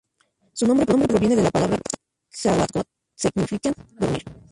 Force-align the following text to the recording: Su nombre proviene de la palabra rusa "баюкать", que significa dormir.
Su 0.53 0.65
nombre 0.65 0.87
proviene 0.87 1.35
de 1.35 1.43
la 1.43 1.51
palabra 1.51 1.77
rusa 1.77 2.55
"баюкать", 2.55 2.85
que 2.85 2.87
significa 3.21 3.71
dormir. 3.99 4.23